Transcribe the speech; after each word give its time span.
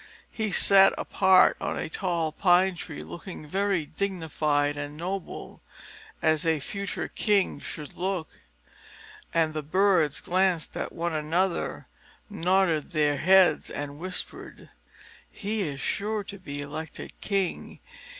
He 0.31 0.51
sat 0.51 0.93
apart 0.97 1.57
on 1.61 1.77
a 1.77 1.87
tall 1.87 2.31
pine 2.31 2.73
tree, 2.73 3.03
looking 3.03 3.45
very 3.45 3.85
dignified 3.85 4.75
and 4.75 4.97
noble, 4.97 5.61
as 6.23 6.43
a 6.43 6.59
future 6.59 7.07
king 7.07 7.59
should 7.59 7.93
look. 7.93 8.27
And 9.31 9.53
the 9.53 9.61
birds 9.61 10.19
glanced 10.19 10.75
at 10.75 10.91
one 10.91 11.13
another, 11.13 11.85
nodded 12.31 12.93
their 12.93 13.17
heads, 13.17 13.69
and 13.69 13.99
whispered, 13.99 14.71
"He 15.29 15.61
is 15.69 15.79
sure 15.79 16.23
to 16.23 16.39
be 16.39 16.59
elected 16.63 17.13
king. 17.21 17.77